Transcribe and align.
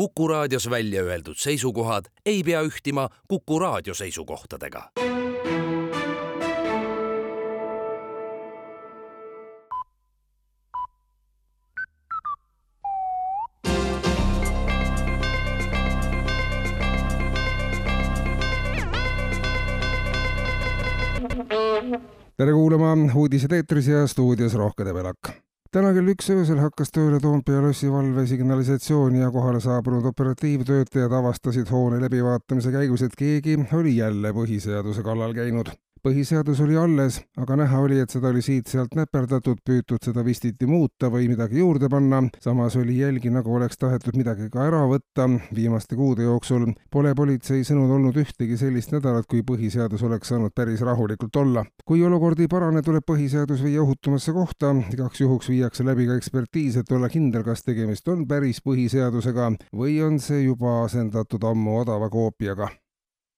Kuku 0.00 0.28
raadios 0.28 0.70
välja 0.70 1.02
öeldud 1.02 1.36
seisukohad 1.36 2.04
ei 2.26 2.42
pea 2.42 2.62
ühtima 2.62 3.08
Kuku 3.28 3.58
raadio 3.58 3.94
seisukohtadega. 3.94 4.90
tere 22.36 22.52
kuulama, 22.52 22.96
uudised 23.14 23.52
eetris 23.52 23.88
ja 23.88 24.06
stuudios 24.06 24.54
Rohke 24.54 24.84
Debelak 24.84 25.49
täna 25.70 25.92
kell 25.94 26.10
üks 26.10 26.26
öösel 26.34 26.58
hakkas 26.58 26.90
tööle 26.94 27.20
Toompea 27.22 27.60
lossi 27.62 27.90
valve 27.92 28.24
signalisatsioon 28.26 29.20
ja 29.20 29.28
kohale 29.30 29.60
saabunud 29.62 30.08
operatiivtöötajad 30.10 31.12
avastasid 31.20 31.70
hoone 31.70 32.00
läbivaatamise 32.02 32.72
käigus, 32.74 33.04
et 33.06 33.14
keegi 33.18 33.54
oli 33.78 33.94
jälle 34.00 34.34
põhiseaduse 34.34 35.06
kallal 35.06 35.34
käinud 35.36 35.70
põhiseadus 36.04 36.60
oli 36.64 36.76
alles, 36.80 37.20
aga 37.40 37.56
näha 37.60 37.80
oli, 37.84 37.98
et 38.00 38.12
seda 38.12 38.30
oli 38.32 38.42
siit-sealt 38.44 38.94
näperdatud, 38.96 39.60
püütud 39.66 40.00
seda 40.04 40.24
vistiti 40.24 40.66
muuta 40.66 41.10
või 41.12 41.28
midagi 41.28 41.60
juurde 41.60 41.90
panna. 41.92 42.22
samas 42.40 42.76
oli 42.80 42.98
jälgi, 42.98 43.30
nagu 43.30 43.54
oleks 43.54 43.78
tahetud 43.78 44.16
midagi 44.16 44.48
ka 44.50 44.64
ära 44.66 44.82
võtta. 44.88 45.28
viimaste 45.54 45.96
kuude 45.96 46.24
jooksul 46.24 46.72
pole 46.90 47.14
politsei 47.14 47.64
sõnul 47.64 47.92
olnud 47.98 48.16
ühtegi 48.16 48.56
sellist 48.56 48.92
nädalat, 48.92 49.26
kui 49.26 49.42
põhiseadus 49.42 50.02
oleks 50.02 50.28
saanud 50.28 50.54
päris 50.54 50.80
rahulikult 50.80 51.36
olla. 51.36 51.64
kui 51.84 52.02
olukord 52.04 52.40
ei 52.40 52.48
parane, 52.48 52.82
tuleb 52.82 53.04
põhiseadus 53.04 53.62
viia 53.62 53.82
ohutumasse 53.82 54.32
kohta. 54.32 54.74
igaks 54.92 55.20
juhuks 55.20 55.48
viiakse 55.48 55.84
läbi 55.84 56.06
ka 56.06 56.16
ekspertiis, 56.16 56.76
et 56.76 56.92
olla 56.92 57.08
kindel, 57.08 57.44
kas 57.44 57.62
tegemist 57.62 58.08
on 58.08 58.26
päris 58.26 58.62
põhiseadusega 58.64 59.52
või 59.76 60.00
on 60.02 60.18
see 60.18 60.44
juba 60.44 60.84
asendatud 60.84 61.44
ammu 61.44 61.80
odava 61.84 62.08
koopiaga 62.08 62.70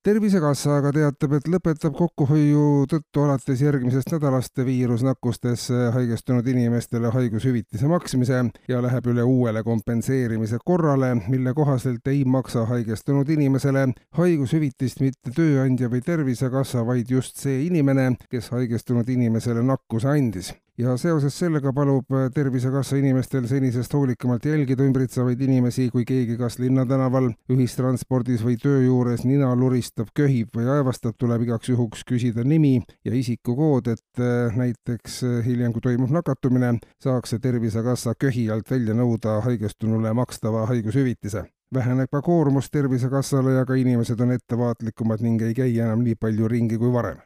tervisekassa 0.02 0.76
aga 0.80 0.90
teatab, 0.96 1.36
et 1.38 1.48
lõpetab 1.50 1.94
kokkuhoiu 1.94 2.86
tõttu 2.90 3.22
alates 3.22 3.60
järgmisest 3.62 4.10
nädalast 4.16 4.58
viirusnakkustesse 4.66 5.92
haigestunud 5.94 6.46
inimestele 6.50 7.12
haigushüvitise 7.14 7.90
maksmise 7.90 8.40
ja 8.68 8.82
läheb 8.82 9.06
üle 9.12 9.22
uuele 9.22 9.62
kompenseerimise 9.66 10.58
korrale, 10.64 11.14
mille 11.28 11.54
kohaselt 11.54 12.10
ei 12.10 12.24
maksa 12.24 12.66
haigestunud 12.70 13.30
inimesele 13.30 13.86
haigushüvitist 14.18 15.04
mitte 15.04 15.34
tööandja 15.36 15.90
või 15.92 16.02
Tervisekassa, 16.02 16.82
vaid 16.86 17.10
just 17.10 17.38
see 17.38 17.62
inimene, 17.68 18.16
kes 18.30 18.50
haigestunud 18.52 19.08
inimesele 19.08 19.62
nakkuse 19.62 20.10
andis 20.10 20.50
ja 20.82 20.96
seoses 20.98 21.36
sellega 21.38 21.72
palub 21.72 22.10
äh, 22.12 22.28
Tervisekassa 22.34 22.96
inimestel 22.98 23.46
senisest 23.50 23.94
hoolikamalt 23.94 24.44
jälgida 24.46 24.84
ümbritsevaid 24.86 25.40
inimesi, 25.44 25.88
kui 25.92 26.04
keegi 26.08 26.36
kas 26.40 26.58
linnatänaval, 26.62 27.30
ühistranspordis 27.52 28.42
või 28.44 28.58
töö 28.60 28.82
juures 28.86 29.24
nina 29.28 29.52
luristab, 29.58 30.10
köhib 30.16 30.52
või 30.56 30.68
aevastab, 30.74 31.16
tuleb 31.18 31.46
igaks 31.46 31.72
juhuks 31.72 32.04
küsida 32.08 32.44
nimi 32.44 32.74
ja 33.04 33.14
isikukood, 33.14 33.92
et 33.94 34.22
äh, 34.22 34.54
näiteks 34.58 35.22
äh, 35.28 35.40
hiljem, 35.46 35.74
kui 35.74 35.84
toimub 35.84 36.12
nakatumine, 36.14 36.76
saaks 37.02 37.36
Tervisekassa 37.42 38.14
köhi 38.18 38.48
alt 38.50 38.70
välja 38.70 38.94
nõuda 38.94 39.40
haigestunule 39.46 40.12
makstava 40.16 40.66
haigushüvitise. 40.70 41.46
Väheneb 41.72 42.10
ka 42.12 42.20
koormus 42.22 42.68
Tervisekassale 42.70 43.56
ja 43.56 43.66
ka 43.66 43.78
inimesed 43.80 44.20
on 44.20 44.34
ettevaatlikumad 44.34 45.24
ning 45.24 45.42
ei 45.42 45.54
käi 45.56 45.76
enam 45.78 46.04
nii 46.04 46.18
palju 46.20 46.50
ringi 46.52 46.78
kui 46.78 46.92
varem 46.92 47.22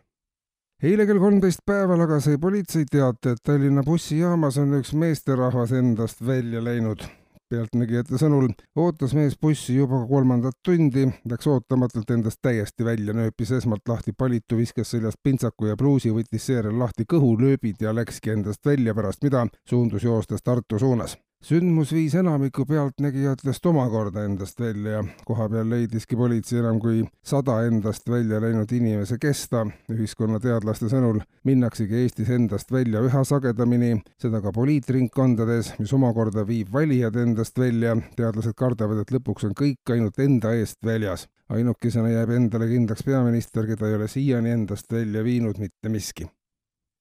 eile 0.83 1.07
kell 1.09 1.21
kolmteist 1.21 1.63
päeval 1.65 2.03
aga 2.05 2.19
sai 2.21 2.37
politsei 2.41 2.85
teate, 2.91 3.33
et 3.33 3.45
Tallinna 3.45 3.85
bussijaamas 3.87 4.59
on 4.61 4.75
üks 4.77 4.93
meesterahvas 4.93 5.73
endast 5.73 6.21
välja 6.27 6.65
läinud. 6.65 7.07
pealtnägijate 7.49 8.19
sõnul 8.19 8.49
ootas 8.83 9.13
mees 9.15 9.37
bussi 9.39 9.77
juba 9.77 10.01
kolmandat 10.11 10.57
tundi, 10.67 11.05
läks 11.31 11.47
ootamatult 11.47 12.11
endast 12.11 12.41
täiesti 12.43 12.85
välja, 12.85 13.15
nööpis 13.15 13.53
esmalt 13.55 13.89
lahti 13.89 14.13
palitu, 14.13 14.57
viskas 14.57 14.91
seljast 14.91 15.23
pintsaku 15.23 15.71
ja 15.71 15.77
pluusi, 15.77 16.11
võttis 16.11 16.49
seejärel 16.51 16.79
lahti 16.79 17.07
kõhulööbid 17.07 17.87
ja 17.87 17.95
läkski 17.95 18.35
endast 18.35 18.67
välja, 18.67 18.95
pärast 18.95 19.23
mida 19.23 19.47
suundus 19.65 20.05
joostes 20.05 20.43
Tartu 20.43 20.79
suunas 20.79 21.17
sündmus 21.47 21.93
viis 21.95 22.15
enamiku 22.19 22.65
pealtnägijatest 22.67 23.67
omakorda 23.71 24.25
endast 24.27 24.59
välja 24.61 24.97
ja 24.97 25.03
kohapeal 25.25 25.69
leidiski 25.71 26.17
politsei 26.19 26.59
enam 26.59 26.81
kui 26.83 27.05
sada 27.23 27.61
endast 27.69 28.09
välja 28.11 28.41
läinud 28.43 28.73
inimese 28.75 29.19
kesta. 29.23 29.61
ühiskonnateadlaste 29.93 30.89
sõnul 30.91 31.21
minnaksegi 31.47 32.01
Eestis 32.03 32.33
endast 32.35 32.73
välja 32.75 33.03
üha 33.07 33.23
sagedamini, 33.25 34.01
seda 34.19 34.41
ka 34.43 34.51
poliitringkondades, 34.53 35.77
mis 35.79 35.93
omakorda 35.95 36.43
viib 36.49 36.73
valijad 36.73 37.17
endast 37.23 37.59
välja. 37.59 37.95
teadlased 38.17 38.57
kardavad, 38.59 39.05
et 39.05 39.15
lõpuks 39.15 39.47
on 39.47 39.55
kõik 39.55 39.93
ainult 39.95 40.19
enda 40.19 40.55
eest 40.55 40.83
väljas. 40.85 41.29
ainukesena 41.49 42.11
jääb 42.11 42.31
endale 42.41 42.67
kindlaks 42.67 43.07
peaminister, 43.07 43.67
keda 43.67 43.87
ei 43.87 43.95
ole 43.95 44.09
siiani 44.09 44.51
endast 44.51 44.93
välja 44.93 45.23
viinud 45.25 45.63
mitte 45.63 45.89
miski 45.89 46.27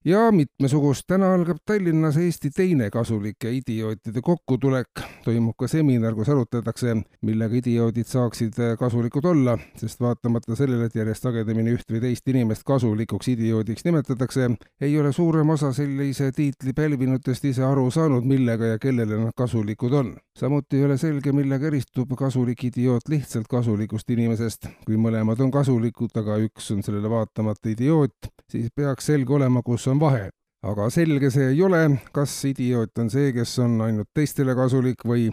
ja 0.05 0.31
mitmesugust. 0.31 1.03
täna 1.07 1.33
algab 1.33 1.57
Tallinnas 1.65 2.17
Eesti 2.17 2.49
teine 2.49 2.89
kasulike 2.89 3.51
idiootide 3.51 4.21
kokkutulek. 4.21 4.87
toimub 5.23 5.55
ka 5.57 5.67
seminar, 5.67 6.13
kus 6.15 6.29
arutatakse, 6.29 6.95
millega 7.25 7.55
idioodid 7.55 8.05
saaksid 8.05 8.59
kasulikud 8.79 9.25
olla, 9.25 9.57
sest 9.77 9.99
vaatamata 9.99 10.55
sellele, 10.55 10.85
et 10.85 10.95
järjest 10.95 11.25
sagedamini 11.25 11.73
üht 11.73 11.89
või 11.89 12.01
teist 12.03 12.27
inimest 12.29 12.63
kasulikuks 12.63 13.31
idioodiks 13.33 13.85
nimetatakse, 13.85 14.49
ei 14.81 14.99
ole 14.99 15.13
suurem 15.13 15.49
osa 15.49 15.73
sellise 15.73 16.31
tiitli 16.31 16.73
pälvinutest 16.73 17.45
ise 17.45 17.65
aru 17.65 17.89
saanud, 17.91 18.23
millega 18.23 18.75
ja 18.75 18.79
kellele 18.79 19.17
nad 19.17 19.33
kasulikud 19.35 19.93
on. 19.93 20.15
samuti 20.37 20.77
ei 20.77 20.85
ole 20.85 20.97
selge, 20.97 21.31
millega 21.31 21.67
eristub 21.67 22.13
kasulik 22.17 22.63
idioot 22.63 23.09
lihtsalt 23.09 23.47
kasulikust 23.47 24.09
inimesest. 24.09 24.69
kui 24.85 25.01
mõlemad 25.01 25.41
on 25.41 25.51
kasulikud, 25.51 26.13
aga 26.15 26.37
üks 26.45 26.71
on 26.71 26.83
sellele 26.83 27.09
vaatamata 27.09 27.69
idioot, 27.73 28.29
siis 28.51 28.69
peaks 28.75 29.05
selge 29.05 29.33
olema, 29.33 29.61
kus 29.65 29.87
on 29.87 29.94
on 29.95 29.99
vahe. 29.99 30.29
aga 30.65 30.89
selge 30.89 31.29
see 31.29 31.51
ei 31.53 31.61
ole, 31.61 31.81
kas 32.13 32.33
idioot 32.49 32.97
on 32.97 33.09
see, 33.13 33.31
kes 33.33 33.51
on 33.61 33.77
ainult 33.85 34.09
teistele 34.17 34.55
kasulik 34.57 35.03
või 35.05 35.27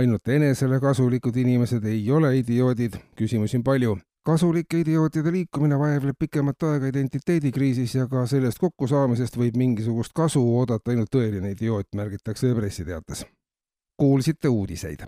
ainult 0.00 0.30
enesele 0.32 0.78
kasulikud 0.80 1.36
inimesed 1.36 1.84
ei 1.84 2.00
ole 2.10 2.32
idioodid, 2.38 2.96
küsimusi 3.18 3.58
on 3.60 3.64
palju. 3.64 3.98
kasulike 4.28 4.80
idiootide 4.82 5.32
liikumine 5.32 5.78
vaevleb 5.78 6.16
pikemat 6.18 6.66
aega 6.70 6.90
identiteedikriisis 6.92 7.94
ja 7.94 8.08
ka 8.08 8.26
sellest 8.26 8.58
kokkusaamisest 8.64 9.38
võib 9.38 9.56
mingisugust 9.56 10.12
kasu 10.14 10.42
oodata 10.56 10.90
ainult 10.90 11.12
tõeline 11.14 11.52
idioot, 11.54 11.88
märgitakse 11.94 12.54
pressiteates. 12.54 13.26
kuulsite 13.96 14.48
uudiseid 14.48 15.06